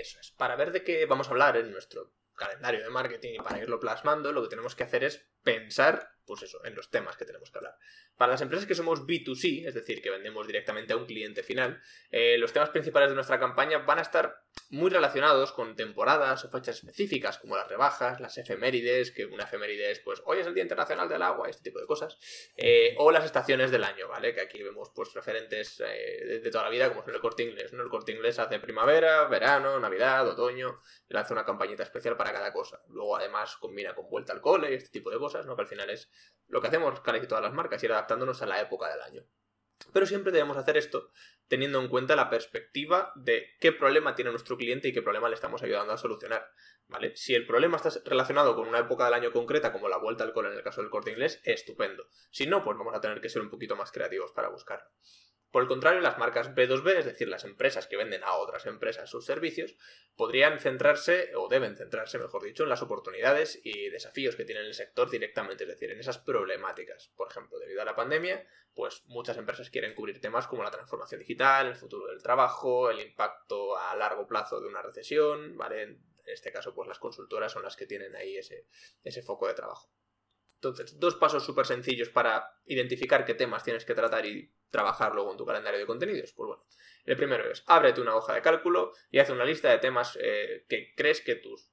Eso 0.00 0.20
es, 0.20 0.30
para 0.30 0.54
ver 0.54 0.70
de 0.70 0.84
qué 0.84 1.04
vamos 1.06 1.26
a 1.26 1.30
hablar 1.30 1.56
en 1.56 1.72
nuestro 1.72 2.12
calendario 2.40 2.82
de 2.82 2.90
marketing 2.90 3.34
y 3.34 3.38
para 3.38 3.58
irlo 3.58 3.78
plasmando, 3.78 4.32
lo 4.32 4.42
que 4.42 4.48
tenemos 4.48 4.74
que 4.74 4.82
hacer 4.82 5.04
es 5.04 5.28
pensar, 5.44 6.16
pues 6.30 6.44
eso, 6.44 6.64
en 6.64 6.76
los 6.76 6.90
temas 6.90 7.16
que 7.16 7.24
tenemos 7.24 7.50
que 7.50 7.58
hablar. 7.58 7.76
Para 8.16 8.30
las 8.30 8.40
empresas 8.40 8.64
que 8.64 8.76
somos 8.76 9.00
B2C, 9.00 9.66
es 9.66 9.74
decir, 9.74 10.00
que 10.00 10.10
vendemos 10.10 10.46
directamente 10.46 10.92
a 10.92 10.96
un 10.96 11.04
cliente 11.04 11.42
final, 11.42 11.82
eh, 12.12 12.38
los 12.38 12.52
temas 12.52 12.70
principales 12.70 13.08
de 13.08 13.16
nuestra 13.16 13.40
campaña 13.40 13.78
van 13.78 13.98
a 13.98 14.02
estar 14.02 14.44
muy 14.68 14.90
relacionados 14.90 15.50
con 15.50 15.74
temporadas 15.74 16.44
o 16.44 16.48
fechas 16.48 16.76
específicas, 16.76 17.38
como 17.38 17.56
las 17.56 17.66
rebajas, 17.66 18.20
las 18.20 18.38
efemérides, 18.38 19.10
que 19.10 19.26
una 19.26 19.42
efeméride 19.42 19.90
es, 19.90 19.98
pues, 19.98 20.22
hoy 20.24 20.38
es 20.38 20.46
el 20.46 20.54
Día 20.54 20.62
Internacional 20.62 21.08
del 21.08 21.22
Agua, 21.22 21.48
este 21.48 21.64
tipo 21.64 21.80
de 21.80 21.86
cosas, 21.86 22.16
eh, 22.56 22.94
o 22.98 23.10
las 23.10 23.24
estaciones 23.24 23.72
del 23.72 23.82
año, 23.82 24.06
¿vale? 24.06 24.32
Que 24.32 24.42
aquí 24.42 24.62
vemos, 24.62 24.92
pues, 24.94 25.12
referentes 25.12 25.82
eh, 25.84 26.40
de, 26.40 26.50
toda 26.52 26.62
la 26.62 26.70
vida, 26.70 26.88
como 26.90 27.02
es 27.02 27.08
el 27.08 27.20
corte 27.20 27.42
inglés, 27.42 27.72
¿no? 27.72 27.82
El 27.82 27.88
corte 27.88 28.12
inglés 28.12 28.38
hace 28.38 28.60
primavera, 28.60 29.24
verano, 29.24 29.80
navidad, 29.80 30.28
otoño, 30.28 30.80
lanza 31.08 31.34
una 31.34 31.44
campañita 31.44 31.82
especial 31.82 32.16
para 32.16 32.32
cada 32.32 32.52
cosa. 32.52 32.80
Luego, 32.86 33.16
además, 33.16 33.56
combina 33.56 33.96
con 33.96 34.08
vuelta 34.08 34.32
al 34.32 34.40
cole 34.40 34.70
y 34.70 34.74
este 34.74 34.90
tipo 34.90 35.10
de 35.10 35.18
cosas, 35.18 35.46
¿no? 35.46 35.56
Que 35.56 35.62
al 35.62 35.68
final 35.68 35.90
es 35.90 36.08
lo 36.48 36.60
que 36.60 36.68
hacemos 36.68 37.00
casi 37.00 37.26
todas 37.26 37.42
las 37.42 37.52
marcas, 37.52 37.82
ir 37.82 37.92
adaptándonos 37.92 38.42
a 38.42 38.46
la 38.46 38.60
época 38.60 38.88
del 38.88 39.00
año. 39.02 39.24
Pero 39.92 40.06
siempre 40.06 40.32
debemos 40.32 40.56
hacer 40.56 40.76
esto 40.76 41.10
teniendo 41.48 41.80
en 41.80 41.88
cuenta 41.88 42.14
la 42.14 42.30
perspectiva 42.30 43.12
de 43.16 43.56
qué 43.58 43.72
problema 43.72 44.14
tiene 44.14 44.30
nuestro 44.30 44.56
cliente 44.56 44.88
y 44.88 44.92
qué 44.92 45.02
problema 45.02 45.28
le 45.28 45.34
estamos 45.34 45.62
ayudando 45.62 45.92
a 45.92 45.98
solucionar. 45.98 46.48
¿Vale? 46.86 47.16
Si 47.16 47.34
el 47.34 47.46
problema 47.46 47.76
está 47.76 47.90
relacionado 48.04 48.54
con 48.54 48.68
una 48.68 48.80
época 48.80 49.04
del 49.04 49.14
año 49.14 49.32
concreta, 49.32 49.72
como 49.72 49.88
la 49.88 49.96
vuelta 49.96 50.24
al 50.24 50.32
cole 50.32 50.50
en 50.50 50.56
el 50.56 50.62
caso 50.62 50.80
del 50.80 50.90
corte 50.90 51.10
inglés, 51.10 51.40
estupendo. 51.44 52.06
Si 52.30 52.46
no, 52.46 52.62
pues 52.62 52.76
vamos 52.76 52.94
a 52.94 53.00
tener 53.00 53.20
que 53.20 53.28
ser 53.28 53.42
un 53.42 53.50
poquito 53.50 53.74
más 53.76 53.90
creativos 53.90 54.32
para 54.32 54.48
buscarlo. 54.48 54.88
Por 55.50 55.62
el 55.62 55.68
contrario, 55.68 56.00
las 56.00 56.18
marcas 56.18 56.54
B2B, 56.54 56.98
es 56.98 57.04
decir, 57.04 57.26
las 57.26 57.44
empresas 57.44 57.88
que 57.88 57.96
venden 57.96 58.22
a 58.22 58.34
otras 58.36 58.66
empresas 58.66 59.10
sus 59.10 59.26
servicios, 59.26 59.74
podrían 60.14 60.60
centrarse, 60.60 61.32
o 61.34 61.48
deben 61.48 61.76
centrarse, 61.76 62.18
mejor 62.18 62.44
dicho, 62.44 62.62
en 62.62 62.68
las 62.68 62.82
oportunidades 62.82 63.60
y 63.64 63.88
desafíos 63.90 64.36
que 64.36 64.44
tiene 64.44 64.60
el 64.60 64.74
sector 64.74 65.10
directamente, 65.10 65.64
es 65.64 65.70
decir, 65.70 65.90
en 65.90 65.98
esas 65.98 66.18
problemáticas. 66.18 67.08
Por 67.16 67.28
ejemplo, 67.28 67.58
debido 67.58 67.82
a 67.82 67.84
la 67.84 67.96
pandemia, 67.96 68.46
pues 68.74 69.02
muchas 69.06 69.36
empresas 69.38 69.70
quieren 69.70 69.94
cubrir 69.94 70.20
temas 70.20 70.46
como 70.46 70.62
la 70.62 70.70
transformación 70.70 71.18
digital, 71.18 71.66
el 71.66 71.76
futuro 71.76 72.06
del 72.06 72.22
trabajo, 72.22 72.88
el 72.88 73.00
impacto 73.00 73.76
a 73.76 73.96
largo 73.96 74.28
plazo 74.28 74.60
de 74.60 74.68
una 74.68 74.82
recesión, 74.82 75.56
¿vale? 75.56 75.82
En 75.82 76.00
este 76.26 76.52
caso, 76.52 76.72
pues 76.74 76.86
las 76.86 77.00
consultoras 77.00 77.50
son 77.50 77.64
las 77.64 77.74
que 77.74 77.86
tienen 77.86 78.14
ahí 78.14 78.36
ese, 78.36 78.66
ese 79.02 79.22
foco 79.22 79.48
de 79.48 79.54
trabajo. 79.54 79.90
Entonces, 80.62 81.00
dos 81.00 81.14
pasos 81.14 81.42
súper 81.42 81.64
sencillos 81.64 82.10
para 82.10 82.52
identificar 82.66 83.24
qué 83.24 83.32
temas 83.32 83.64
tienes 83.64 83.86
que 83.86 83.94
tratar 83.94 84.26
y 84.26 84.52
trabajar 84.68 85.14
luego 85.14 85.30
en 85.30 85.38
tu 85.38 85.46
calendario 85.46 85.80
de 85.80 85.86
contenidos. 85.86 86.34
Pues 86.34 86.48
bueno, 86.48 86.66
el 87.06 87.16
primero 87.16 87.50
es, 87.50 87.64
ábrete 87.66 88.02
una 88.02 88.14
hoja 88.14 88.34
de 88.34 88.42
cálculo 88.42 88.92
y 89.10 89.20
haz 89.20 89.30
una 89.30 89.46
lista 89.46 89.70
de 89.70 89.78
temas 89.78 90.18
eh, 90.20 90.66
que 90.68 90.94
crees 90.94 91.22
que 91.22 91.36
tus 91.36 91.70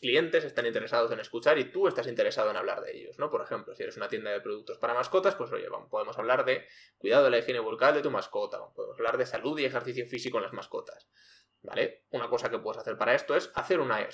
clientes 0.00 0.42
están 0.42 0.66
interesados 0.66 1.12
en 1.12 1.20
escuchar 1.20 1.58
y 1.58 1.70
tú 1.70 1.86
estás 1.86 2.08
interesado 2.08 2.50
en 2.50 2.56
hablar 2.56 2.80
de 2.80 2.96
ellos, 2.96 3.20
¿no? 3.20 3.30
Por 3.30 3.40
ejemplo, 3.40 3.76
si 3.76 3.84
eres 3.84 3.96
una 3.96 4.08
tienda 4.08 4.32
de 4.32 4.40
productos 4.40 4.78
para 4.78 4.94
mascotas, 4.94 5.36
pues 5.36 5.52
oye, 5.52 5.68
podemos 5.88 6.18
hablar 6.18 6.44
de 6.44 6.66
cuidado 6.98 7.24
de 7.24 7.30
la 7.30 7.38
higiene 7.38 7.60
bucal 7.60 7.94
de 7.94 8.02
tu 8.02 8.10
mascota, 8.10 8.58
podemos 8.74 8.98
hablar 8.98 9.16
de 9.16 9.26
salud 9.26 9.56
y 9.60 9.64
ejercicio 9.64 10.06
físico 10.06 10.38
en 10.38 10.44
las 10.44 10.52
mascotas. 10.52 11.08
¿Vale? 11.64 12.04
Una 12.10 12.28
cosa 12.28 12.50
que 12.50 12.58
puedes 12.58 12.78
hacer 12.78 12.98
para 12.98 13.14
esto 13.14 13.34
es 13.34 13.50
hacer 13.54 13.80
una 13.80 14.06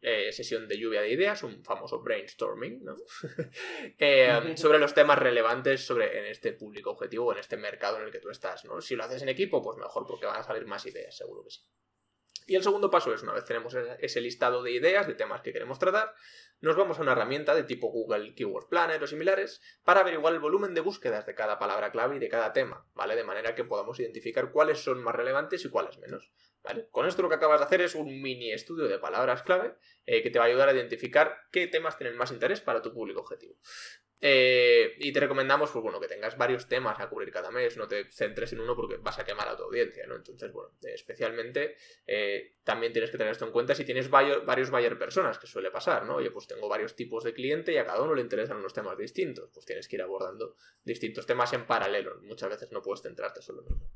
eh, 0.00 0.32
sesión 0.32 0.66
de 0.66 0.78
lluvia 0.78 1.02
de 1.02 1.10
ideas, 1.10 1.42
un 1.42 1.62
famoso 1.62 2.02
brainstorming, 2.02 2.82
¿no? 2.82 2.96
Eh, 3.98 4.54
sobre 4.56 4.78
los 4.78 4.94
temas 4.94 5.18
relevantes 5.18 5.84
sobre, 5.84 6.18
en 6.18 6.24
este 6.24 6.54
público 6.54 6.90
objetivo 6.90 7.26
o 7.26 7.32
en 7.32 7.38
este 7.38 7.58
mercado 7.58 7.98
en 7.98 8.04
el 8.04 8.10
que 8.10 8.20
tú 8.20 8.30
estás, 8.30 8.64
¿no? 8.64 8.80
Si 8.80 8.96
lo 8.96 9.04
haces 9.04 9.20
en 9.20 9.28
equipo, 9.28 9.62
pues 9.62 9.76
mejor, 9.76 10.06
porque 10.06 10.24
van 10.24 10.40
a 10.40 10.42
salir 10.42 10.66
más 10.66 10.86
ideas, 10.86 11.14
seguro 11.14 11.44
que 11.44 11.50
sí. 11.50 11.60
Y 12.46 12.56
el 12.56 12.62
segundo 12.62 12.90
paso 12.90 13.14
es, 13.14 13.22
una 13.22 13.32
vez 13.32 13.44
tenemos 13.44 13.74
ese 13.98 14.20
listado 14.20 14.62
de 14.62 14.72
ideas, 14.72 15.06
de 15.06 15.14
temas 15.14 15.40
que 15.40 15.52
queremos 15.52 15.78
tratar, 15.78 16.14
nos 16.60 16.76
vamos 16.76 16.98
a 16.98 17.02
una 17.02 17.12
herramienta 17.12 17.54
de 17.54 17.64
tipo 17.64 17.88
Google 17.88 18.34
Keyword 18.34 18.68
Planner 18.68 19.02
o 19.02 19.06
similares 19.06 19.60
para 19.82 20.00
averiguar 20.00 20.34
el 20.34 20.40
volumen 20.40 20.74
de 20.74 20.80
búsquedas 20.80 21.26
de 21.26 21.34
cada 21.34 21.58
palabra 21.58 21.90
clave 21.90 22.16
y 22.16 22.18
de 22.18 22.28
cada 22.28 22.52
tema, 22.52 22.86
¿vale? 22.94 23.16
De 23.16 23.24
manera 23.24 23.54
que 23.54 23.64
podamos 23.64 23.98
identificar 24.00 24.50
cuáles 24.50 24.78
son 24.78 25.02
más 25.02 25.14
relevantes 25.14 25.64
y 25.64 25.70
cuáles 25.70 25.98
menos. 25.98 26.32
Con 26.90 27.06
esto 27.06 27.20
lo 27.20 27.28
que 27.28 27.34
acabas 27.34 27.60
de 27.60 27.66
hacer 27.66 27.82
es 27.82 27.94
un 27.94 28.22
mini 28.22 28.50
estudio 28.50 28.88
de 28.88 28.98
palabras 28.98 29.42
clave 29.42 29.74
eh, 30.06 30.22
que 30.22 30.30
te 30.30 30.38
va 30.38 30.46
a 30.46 30.48
ayudar 30.48 30.70
a 30.70 30.72
identificar 30.72 31.36
qué 31.52 31.66
temas 31.66 31.98
tienen 31.98 32.16
más 32.16 32.32
interés 32.32 32.62
para 32.62 32.80
tu 32.80 32.94
público 32.94 33.20
objetivo. 33.20 33.56
Eh, 34.20 34.94
y 35.00 35.12
te 35.12 35.20
recomendamos, 35.20 35.70
pues 35.70 35.82
bueno, 35.82 36.00
que 36.00 36.08
tengas 36.08 36.38
varios 36.38 36.66
temas 36.66 36.98
a 36.98 37.08
cubrir 37.08 37.30
cada 37.30 37.50
mes, 37.50 37.76
no 37.76 37.86
te 37.86 38.10
centres 38.10 38.52
en 38.52 38.60
uno 38.60 38.74
porque 38.74 38.96
vas 38.96 39.18
a 39.18 39.24
quemar 39.24 39.48
a 39.48 39.56
tu 39.56 39.64
audiencia, 39.64 40.06
¿no? 40.06 40.16
Entonces, 40.16 40.50
bueno, 40.52 40.70
especialmente 40.82 41.76
eh, 42.06 42.56
también 42.64 42.92
tienes 42.92 43.10
que 43.10 43.18
tener 43.18 43.32
esto 43.32 43.44
en 43.44 43.52
cuenta 43.52 43.74
si 43.74 43.84
tienes 43.84 44.08
varios, 44.08 44.44
varios 44.46 44.70
buyer 44.70 44.98
personas, 44.98 45.38
que 45.38 45.46
suele 45.46 45.70
pasar, 45.70 46.06
¿no? 46.06 46.16
Oye, 46.16 46.30
pues 46.30 46.46
tengo 46.46 46.68
varios 46.68 46.96
tipos 46.96 47.24
de 47.24 47.34
cliente 47.34 47.72
y 47.72 47.76
a 47.76 47.84
cada 47.84 48.02
uno 48.02 48.14
le 48.14 48.22
interesan 48.22 48.56
unos 48.56 48.72
temas 48.72 48.96
distintos, 48.96 49.50
pues 49.52 49.66
tienes 49.66 49.88
que 49.88 49.96
ir 49.96 50.02
abordando 50.02 50.56
distintos 50.84 51.26
temas 51.26 51.52
en 51.52 51.66
paralelo, 51.66 52.20
muchas 52.22 52.48
veces 52.48 52.72
no 52.72 52.80
puedes 52.80 53.02
centrarte 53.02 53.42
solo 53.42 53.62
en 53.66 53.74
uno. 53.74 53.90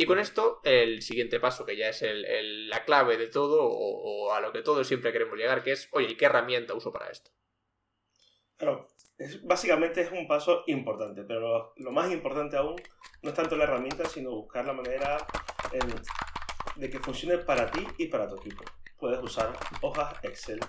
Y 0.00 0.06
con 0.06 0.20
esto, 0.20 0.60
el 0.62 1.02
siguiente 1.02 1.40
paso, 1.40 1.66
que 1.66 1.76
ya 1.76 1.88
es 1.88 2.04
la 2.04 2.84
clave 2.84 3.16
de 3.16 3.26
todo, 3.26 3.64
o, 3.64 4.32
a 4.32 4.40
lo 4.40 4.52
que 4.52 4.62
todos 4.62 4.86
siempre 4.86 5.10
queremos 5.10 5.36
llegar, 5.36 5.64
que 5.64 5.72
es, 5.72 5.88
oye, 5.90 6.12
¿y 6.12 6.16
qué 6.16 6.26
herramienta 6.26 6.74
uso 6.74 6.92
para 6.92 7.10
esto? 7.10 7.32
Claro, 8.56 8.86
es, 9.18 9.44
básicamente 9.44 10.00
es 10.00 10.12
un 10.12 10.26
paso 10.26 10.64
importante, 10.66 11.24
pero 11.24 11.72
lo, 11.76 11.90
más 11.92 12.10
importante 12.10 12.56
aún 12.56 12.76
no 13.22 13.30
es 13.30 13.34
tanto 13.34 13.56
la 13.56 13.64
herramienta, 13.64 14.04
sino 14.06 14.30
buscar 14.30 14.66
la 14.66 14.72
manera 14.72 15.18
de 16.76 16.88
que 16.88 16.98
funcione 17.00 17.38
para 17.38 17.70
ti 17.70 17.86
y 17.98 18.06
para 18.06 18.28
tu 18.28 18.36
equipo. 18.36 18.64
Puedes 18.98 19.22
usar 19.22 19.52
hojas 19.82 20.14
Excel 20.22 20.60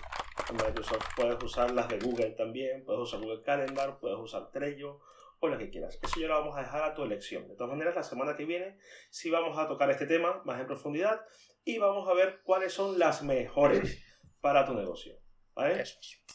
Microsoft, 0.51 1.06
puedes 1.15 1.41
usar 1.44 1.72
las 1.72 1.88
de 1.89 2.00
Google 2.00 2.32
también, 2.32 2.84
puedes 2.84 3.01
usar 3.01 3.20
Google 3.20 3.44
Calendar, 3.44 4.00
puedes 4.00 4.18
usar 4.18 4.51
Trello, 4.51 5.00
o 5.39 5.48
la 5.48 5.58
que 5.58 5.70
quieras. 5.70 6.00
Eso 6.01 6.20
ya 6.20 6.27
lo 6.27 6.39
vamos 6.39 6.58
a 6.58 6.62
dejar 6.62 6.84
a 6.84 6.94
tu 6.94 7.03
elección. 7.03 7.48
De 7.48 7.56
todas 7.56 7.72
maneras, 7.72 7.96
la 7.96 8.03
semana 8.03 8.36
que 8.36 8.46
viene 8.46 8.77
sí 9.10 9.29
vamos 9.29 9.58
a 9.58 9.68
tocar 9.68 9.89
este 9.89 10.06
tema 10.06 10.41
más 10.46 10.60
en 10.60 10.68
profundidad 10.68 11.22
y 11.63 11.77
vamos 11.77 12.08
a 12.10 12.13
ver 12.13 12.41
cuáles 12.44 12.74
son 12.74 13.00
las 13.00 13.24
mejores 13.24 14.03
para 14.41 14.65
tu 14.65 14.74
negocio. 14.74 15.18
¿Vale? 15.60 15.84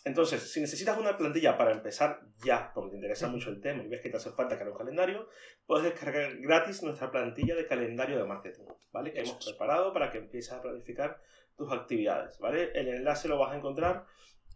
Entonces, 0.04 0.52
si 0.52 0.60
necesitas 0.60 0.98
una 0.98 1.16
plantilla 1.16 1.56
para 1.56 1.72
empezar 1.72 2.20
ya, 2.44 2.70
porque 2.74 2.90
te 2.90 2.96
interesa 2.96 3.28
mucho 3.28 3.48
el 3.48 3.62
tema 3.62 3.82
y 3.82 3.88
ves 3.88 4.02
que 4.02 4.10
te 4.10 4.18
hace 4.18 4.30
falta 4.30 4.56
crear 4.56 4.70
un 4.70 4.76
calendario, 4.76 5.30
puedes 5.66 5.84
descargar 5.84 6.36
gratis 6.36 6.82
nuestra 6.82 7.10
plantilla 7.10 7.54
de 7.54 7.66
calendario 7.66 8.18
de 8.18 8.24
marketing, 8.24 8.64
¿vale? 8.92 9.12
Que 9.12 9.20
hemos 9.20 9.42
preparado 9.42 9.94
para 9.94 10.10
que 10.10 10.18
empieces 10.18 10.52
a 10.52 10.60
planificar 10.60 11.22
tus 11.56 11.72
actividades, 11.72 12.38
¿vale? 12.38 12.70
El 12.74 12.88
enlace 12.88 13.28
lo 13.28 13.38
vas 13.38 13.52
a 13.52 13.56
encontrar 13.56 14.04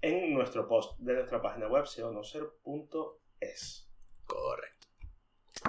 en 0.02 0.34
nuestro 0.34 0.68
post 0.68 0.98
de 0.98 1.14
nuestra 1.14 1.40
página 1.40 1.68
web 1.68 1.86
seonoser.es. 1.86 3.88
Correcto. 4.26 4.77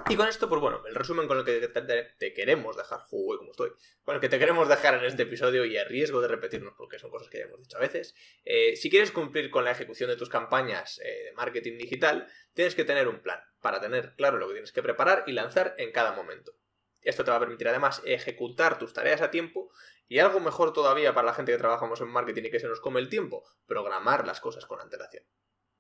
Y 0.10 0.15
con 0.15 0.27
esto, 0.27 0.50
pues 0.50 0.62
bueno, 0.62 0.81
el 0.88 0.96
resumen 0.96 1.27
con 1.27 1.38
el 1.38 1.46
que 1.46 1.67
te, 2.17 2.34
queremos 2.34 2.75
dejar, 2.75 3.01
juego 3.01 3.38
como 3.38 3.51
estoy, 3.51 3.72
con 4.03 4.15
el 4.15 4.22
que 4.22 4.29
te 4.29 4.39
queremos 4.39 4.67
dejar 4.67 4.96
en 4.96 5.05
este 5.05 5.24
episodio 5.24 5.65
y 5.65 5.77
a 5.77 5.84
riesgo 5.84 6.22
de 6.22 6.27
repetirnos 6.27 6.74
porque 6.77 7.00
son 7.00 7.10
cosas 7.10 7.29
que 7.29 7.39
ya 7.39 7.46
hemos 7.46 7.60
dicho 7.60 7.77
a 7.77 7.79
veces, 7.79 8.15
eh, 8.43 8.75
si 8.75 8.89
quieres 8.89 9.12
cumplir 9.12 9.50
con 9.50 9.63
la 9.63 9.72
ejecución 9.72 10.10
de 10.10 10.15
tus 10.15 10.29
campañas 10.29 11.00
eh, 11.03 11.25
de 11.25 11.31
marketing 11.34 11.77
digital, 11.77 12.27
tienes 12.53 12.75
que 12.75 12.86
tener 12.86 13.08
un 13.08 13.22
plan 13.22 13.39
para 13.62 13.79
tener 13.79 14.15
claro 14.15 14.38
lo 14.38 14.48
que 14.48 14.53
tienes 14.53 14.72
que 14.72 14.84
preparar 14.84 15.24
y 15.27 15.34
lanzar 15.34 15.75
en 15.77 15.91
cada 15.91 16.13
momento. 16.13 16.53
Esto 17.01 17.24
te 17.24 17.31
va 17.31 17.38
a 17.38 17.41
permitir 17.41 17.67
además 17.67 18.01
ejecutar 18.05 18.77
tus 18.77 18.93
tareas 18.93 19.22
a 19.22 19.31
tiempo 19.31 19.72
y 20.08 20.19
algo 20.19 20.39
mejor 20.39 20.74
todavía 20.74 21.13
para 21.13 21.27
la 21.27 21.34
gente 21.34 21.51
que 21.51 21.58
trabajamos 21.58 22.01
en 22.01 22.10
marketing 22.10 22.43
y 22.46 22.51
que 22.51 22.60
se 22.60 22.67
nos 22.67 22.81
come 22.81 23.00
el 23.00 23.10
tiempo, 23.10 23.43
programar 23.65 24.25
las 24.27 24.41
cosas 24.41 24.65
con 24.65 24.81
antelación. 24.81 25.24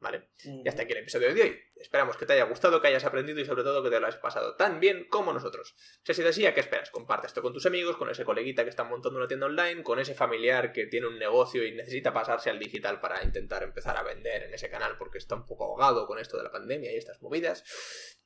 ¿Vale? 0.01 0.29
Y 0.43 0.67
hasta 0.67 0.83
aquí 0.83 0.93
el 0.93 0.99
episodio 0.99 1.33
de 1.33 1.41
hoy. 1.41 1.59
Esperamos 1.75 2.15
que 2.15 2.25
te 2.25 2.33
haya 2.33 2.45
gustado, 2.45 2.81
que 2.81 2.87
hayas 2.87 3.03
aprendido 3.03 3.41
y 3.41 3.45
sobre 3.45 3.63
todo 3.63 3.83
que 3.83 3.89
te 3.89 3.99
lo 3.99 4.07
hayas 4.07 4.19
pasado 4.19 4.55
tan 4.55 4.79
bien 4.79 5.07
como 5.09 5.33
nosotros. 5.33 5.75
Si 6.03 6.11
ha 6.13 6.15
sido 6.15 6.29
así, 6.29 6.45
¿a 6.45 6.53
qué 6.53 6.61
esperas? 6.61 6.89
Comparte 6.89 7.27
esto 7.27 7.41
con 7.41 7.51
tus 7.51 7.65
amigos, 7.65 7.97
con 7.97 8.09
ese 8.09 8.23
coleguita 8.23 8.63
que 8.63 8.69
está 8.69 8.85
montando 8.85 9.19
una 9.19 9.27
tienda 9.27 9.47
online, 9.47 9.83
con 9.83 9.99
ese 9.99 10.15
familiar 10.15 10.71
que 10.71 10.85
tiene 10.87 11.07
un 11.07 11.19
negocio 11.19 11.65
y 11.65 11.73
necesita 11.73 12.13
pasarse 12.13 12.49
al 12.49 12.59
digital 12.59 13.01
para 13.01 13.23
intentar 13.23 13.63
empezar 13.63 13.97
a 13.97 14.03
vender 14.03 14.43
en 14.43 14.53
ese 14.53 14.69
canal 14.69 14.97
porque 14.97 15.17
está 15.17 15.35
un 15.35 15.45
poco 15.45 15.65
ahogado 15.65 16.07
con 16.07 16.17
esto 16.17 16.37
de 16.37 16.43
la 16.43 16.51
pandemia 16.51 16.93
y 16.93 16.95
estas 16.95 17.21
movidas. 17.21 17.63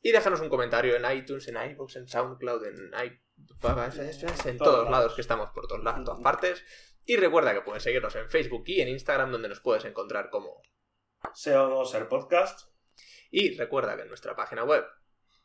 Y 0.02 0.12
déjanos 0.12 0.42
un 0.42 0.50
comentario 0.50 0.96
en 0.96 1.18
iTunes, 1.18 1.48
en 1.48 1.58
iVoox, 1.72 1.96
en 1.96 2.08
SoundCloud, 2.08 2.66
en, 2.66 2.92
en 4.46 4.58
todos 4.60 4.90
lados 4.92 5.16
que 5.16 5.22
estamos 5.22 5.50
por 5.52 5.68
todos 5.68 5.84
lados, 5.84 6.00
en 6.00 6.06
todas 6.06 6.22
partes. 6.22 6.64
Y 7.06 7.18
recuerda 7.18 7.54
que 7.54 7.62
puedes 7.62 7.84
seguirnos 7.84 8.16
en 8.16 8.30
Facebook 8.30 8.64
y 8.68 8.82
en 8.82 8.90
Instagram 8.90 9.32
donde 9.32 9.50
nos 9.50 9.60
puedes 9.60 9.86
encontrar 9.86 10.30
como 10.30 10.62
SEO 11.34 11.70
no 11.70 11.86
ser 11.86 12.08
podcast. 12.08 12.70
Y 13.32 13.58
recuerda 13.58 13.96
que 13.96 14.04
en 14.04 14.10
nuestra 14.10 14.36
página 14.36 14.64
web 14.64 14.86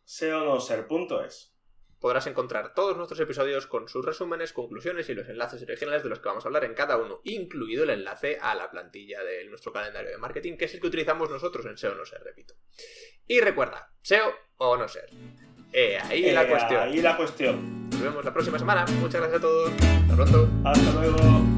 seonoser.es 0.04 1.54
podrás 2.00 2.26
encontrar 2.26 2.75
todos 2.75 2.97
nuestros 2.97 3.20
episodios 3.20 3.66
con 3.66 3.88
sus 3.88 4.04
resúmenes, 4.04 4.52
conclusiones 4.52 5.08
y 5.08 5.14
los 5.14 5.28
enlaces 5.28 5.62
originales 5.62 6.02
de 6.02 6.08
los 6.08 6.20
que 6.20 6.28
vamos 6.28 6.44
a 6.44 6.49
hablar 6.49 6.64
en 6.64 6.75
cada 6.75 6.97
uno, 6.97 7.20
incluido 7.25 7.85
el 7.85 7.90
enlace 7.90 8.38
a 8.40 8.54
la 8.54 8.70
plantilla 8.70 9.23
de 9.25 9.44
nuestro 9.47 9.73
calendario 9.73 10.11
de 10.11 10.18
marketing, 10.18 10.56
que 10.56 10.66
es 10.66 10.75
el 10.75 10.80
que 10.80 10.87
utilizamos 10.87 11.30
nosotros 11.30 11.66
en 11.66 11.76
SEO 11.76 11.94
no 11.94 12.04
ser, 12.04 12.23
repito. 12.23 12.54
Y 13.26 13.40
recuerda, 13.40 13.92
SEO 14.02 14.32
o 14.58 14.76
no 14.76 14.88
ser. 14.88 15.11
Eh, 15.73 15.99
ahí 16.02 16.30
la 16.30 16.49
cuestión. 16.49 16.82
Ahí 16.82 17.02
la 17.02 17.16
cuestión. 17.16 17.90
Nos 17.90 18.00
vemos 18.00 18.25
la 18.25 18.32
próxima 18.32 18.58
semana. 18.58 18.87
Muchas 19.00 19.20
gracias 19.20 19.38
a 19.38 19.42
todos. 19.42 19.73
Hasta 19.73 20.14
pronto. 20.14 20.49
Hasta 20.64 20.92
luego. 20.92 21.57